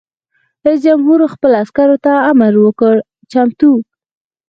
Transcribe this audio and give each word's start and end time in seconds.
رئیس 0.65 0.79
جمهور 0.87 1.19
خپلو 1.33 1.55
عسکرو 1.63 1.97
ته 2.05 2.13
امر 2.31 2.53
وکړ؛ 2.63 2.95
چمتو! 3.31 3.71